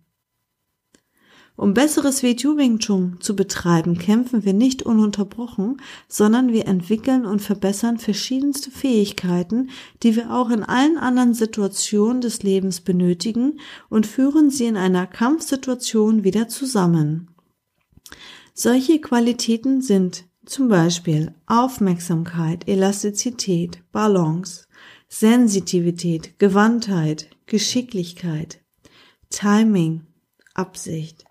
Um 1.60 1.74
besseres 1.74 2.24
WTU 2.24 2.56
Wing 2.56 2.80
Chun 2.80 3.18
zu 3.20 3.36
betreiben, 3.36 3.98
kämpfen 3.98 4.46
wir 4.46 4.54
nicht 4.54 4.84
ununterbrochen, 4.84 5.82
sondern 6.08 6.54
wir 6.54 6.68
entwickeln 6.68 7.26
und 7.26 7.42
verbessern 7.42 7.98
verschiedenste 7.98 8.72
Fähigkeiten, 8.72 9.70
die 10.02 10.16
wir 10.16 10.32
auch 10.32 10.52
in 10.52 10.64
allen 10.64 10.98
anderen 10.98 11.34
Situationen 11.34 12.22
des 12.22 12.44
Lebens 12.44 12.80
benötigen 12.80 13.60
und 13.90 14.08
führen 14.08 14.50
sie 14.50 14.68
in 14.68 14.78
einer 14.78 15.06
Kampfsituation 15.06 16.24
wieder 16.24 16.48
zusammen. 16.48 17.28
Solche 18.54 19.02
Qualitäten 19.02 19.82
sind 19.82 20.29
zum 20.50 20.68
Beispiel 20.68 21.34
Aufmerksamkeit, 21.46 22.68
Elastizität, 22.68 23.84
Balance, 23.92 24.66
Sensitivität, 25.08 26.38
Gewandtheit, 26.40 27.30
Geschicklichkeit, 27.46 28.60
Timing, 29.30 30.08
Absicht. 30.54 31.26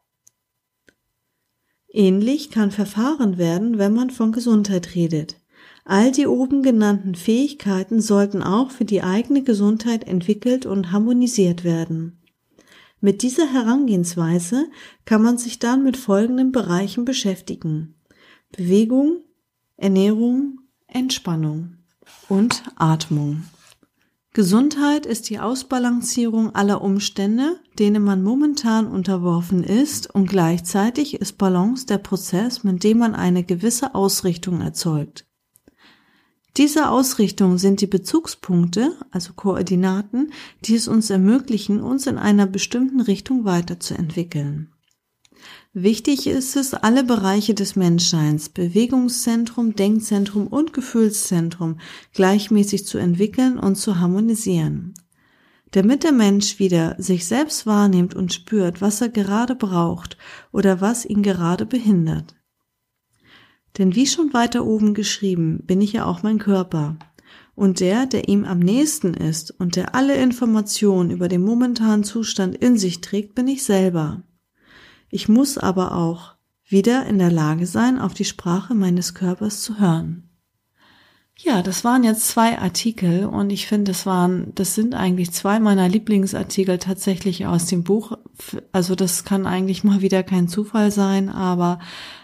Ähnlich 1.90 2.50
kann 2.50 2.70
verfahren 2.70 3.38
werden, 3.38 3.78
wenn 3.78 3.94
man 3.94 4.10
von 4.10 4.32
Gesundheit 4.32 4.94
redet. 4.94 5.36
All 5.84 6.12
die 6.12 6.26
oben 6.26 6.62
genannten 6.62 7.14
Fähigkeiten 7.14 8.00
sollten 8.00 8.42
auch 8.42 8.70
für 8.70 8.84
die 8.84 9.02
eigene 9.02 9.42
Gesundheit 9.42 10.04
entwickelt 10.04 10.66
und 10.66 10.92
harmonisiert 10.92 11.64
werden. 11.64 12.20
Mit 13.00 13.22
dieser 13.22 13.52
Herangehensweise 13.52 14.68
kann 15.04 15.22
man 15.22 15.38
sich 15.38 15.58
dann 15.58 15.82
mit 15.82 15.96
folgenden 15.96 16.52
Bereichen 16.52 17.04
beschäftigen. 17.04 17.94
Bewegung, 18.50 19.22
Ernährung, 19.76 20.60
Entspannung 20.86 21.76
und 22.28 22.62
Atmung. 22.76 23.44
Gesundheit 24.32 25.04
ist 25.04 25.30
die 25.30 25.40
Ausbalancierung 25.40 26.54
aller 26.54 26.80
Umstände, 26.80 27.58
denen 27.78 28.02
man 28.02 28.22
momentan 28.22 28.86
unterworfen 28.86 29.64
ist, 29.64 30.14
und 30.14 30.26
gleichzeitig 30.26 31.14
ist 31.14 31.38
Balance 31.38 31.86
der 31.86 31.98
Prozess, 31.98 32.62
mit 32.62 32.84
dem 32.84 32.98
man 32.98 33.14
eine 33.14 33.44
gewisse 33.44 33.94
Ausrichtung 33.94 34.60
erzeugt. 34.60 35.26
Diese 36.56 36.90
Ausrichtung 36.90 37.58
sind 37.58 37.80
die 37.80 37.86
Bezugspunkte, 37.86 38.96
also 39.10 39.32
Koordinaten, 39.34 40.32
die 40.64 40.74
es 40.74 40.88
uns 40.88 41.10
ermöglichen, 41.10 41.80
uns 41.80 42.06
in 42.06 42.18
einer 42.18 42.46
bestimmten 42.46 43.00
Richtung 43.00 43.44
weiterzuentwickeln. 43.44 44.72
Wichtig 45.80 46.26
ist 46.26 46.56
es, 46.56 46.74
alle 46.74 47.04
Bereiche 47.04 47.54
des 47.54 47.76
Menschseins, 47.76 48.48
Bewegungszentrum, 48.48 49.76
Denkzentrum 49.76 50.48
und 50.48 50.72
Gefühlszentrum 50.72 51.78
gleichmäßig 52.14 52.84
zu 52.84 52.98
entwickeln 52.98 53.60
und 53.60 53.76
zu 53.76 54.00
harmonisieren. 54.00 54.94
Damit 55.70 56.02
der 56.02 56.10
Mensch 56.10 56.58
wieder 56.58 56.96
sich 56.98 57.26
selbst 57.26 57.64
wahrnimmt 57.64 58.16
und 58.16 58.34
spürt, 58.34 58.80
was 58.80 59.00
er 59.00 59.08
gerade 59.08 59.54
braucht 59.54 60.18
oder 60.50 60.80
was 60.80 61.04
ihn 61.04 61.22
gerade 61.22 61.64
behindert. 61.64 62.34
Denn 63.78 63.94
wie 63.94 64.08
schon 64.08 64.32
weiter 64.32 64.66
oben 64.66 64.94
geschrieben, 64.94 65.62
bin 65.64 65.80
ich 65.80 65.92
ja 65.92 66.06
auch 66.06 66.24
mein 66.24 66.38
Körper. 66.38 66.96
Und 67.54 67.78
der, 67.78 68.06
der 68.06 68.28
ihm 68.28 68.44
am 68.44 68.58
nächsten 68.58 69.14
ist 69.14 69.52
und 69.52 69.76
der 69.76 69.94
alle 69.94 70.16
Informationen 70.16 71.12
über 71.12 71.28
den 71.28 71.44
momentanen 71.44 72.02
Zustand 72.02 72.56
in 72.56 72.76
sich 72.76 73.00
trägt, 73.00 73.36
bin 73.36 73.46
ich 73.46 73.62
selber. 73.62 74.24
Ich 75.10 75.28
muss 75.28 75.58
aber 75.58 75.94
auch 75.94 76.34
wieder 76.66 77.06
in 77.06 77.18
der 77.18 77.32
Lage 77.32 77.66
sein, 77.66 77.98
auf 77.98 78.14
die 78.14 78.24
Sprache 78.24 78.74
meines 78.74 79.14
Körpers 79.14 79.62
zu 79.62 79.78
hören. 79.80 80.28
Ja, 81.40 81.62
das 81.62 81.84
waren 81.84 82.02
jetzt 82.02 82.26
zwei 82.26 82.58
Artikel 82.58 83.24
und 83.24 83.50
ich 83.50 83.68
finde, 83.68 83.92
das 83.92 84.06
waren, 84.06 84.52
das 84.56 84.74
sind 84.74 84.94
eigentlich 84.94 85.30
zwei 85.30 85.60
meiner 85.60 85.88
Lieblingsartikel 85.88 86.78
tatsächlich 86.78 87.46
aus 87.46 87.66
dem 87.66 87.84
Buch. 87.84 88.18
Also 88.72 88.96
das 88.96 89.22
kann 89.22 89.46
eigentlich 89.46 89.84
mal 89.84 90.00
wieder 90.00 90.24
kein 90.24 90.48
Zufall 90.48 90.90
sein, 90.90 91.28
aber 91.28 91.78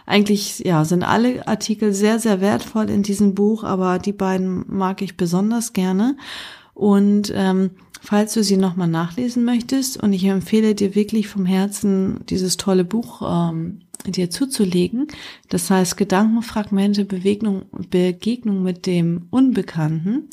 eigentlich, 0.04 0.58
ja, 0.60 0.84
sind 0.84 1.04
alle 1.04 1.46
Artikel 1.46 1.94
sehr, 1.94 2.18
sehr 2.18 2.40
wertvoll 2.40 2.90
in 2.90 3.04
diesem 3.04 3.36
Buch, 3.36 3.62
aber 3.62 4.00
die 4.00 4.12
beiden 4.12 4.64
mag 4.66 5.00
ich 5.00 5.16
besonders 5.16 5.72
gerne. 5.72 6.16
Und 6.74 7.32
ähm, 7.36 7.70
falls 8.04 8.34
du 8.34 8.44
sie 8.44 8.56
nochmal 8.56 8.88
nachlesen 8.88 9.44
möchtest, 9.44 10.02
und 10.02 10.12
ich 10.12 10.24
empfehle 10.24 10.74
dir 10.74 10.94
wirklich 10.94 11.26
vom 11.26 11.46
Herzen, 11.46 12.20
dieses 12.28 12.56
tolle 12.56 12.84
Buch 12.84 13.22
ähm, 13.24 13.80
dir 14.06 14.30
zuzulegen. 14.30 15.08
Das 15.48 15.70
heißt 15.70 15.96
Gedankenfragmente, 15.96 17.04
Bewegung, 17.04 17.62
Begegnung 17.90 18.62
mit 18.62 18.86
dem 18.86 19.26
Unbekannten. 19.30 20.28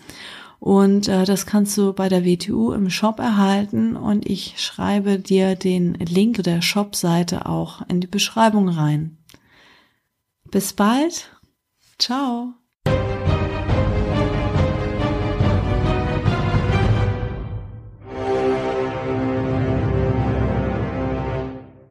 Und 0.60 1.08
äh, 1.08 1.26
das 1.26 1.48
kannst 1.48 1.76
du 1.78 1.94
bei 1.94 2.08
der 2.08 2.24
WTU 2.24 2.72
im 2.74 2.92
Shop 2.92 3.20
erhalten 3.20 3.96
und 3.96 4.30
ich 4.30 4.54
schreibe 4.58 5.18
dir 5.18 5.56
den 5.56 5.96
Link 5.96 6.44
der 6.44 6.62
Shop-Seite 6.62 7.48
auch 7.48 7.82
in 7.88 8.00
die 8.00 8.08
Beschreibung 8.08 8.70
rein. 8.70 9.18
Bis 10.52 10.74
bald. 10.74 11.32
Ciao. 11.98 12.54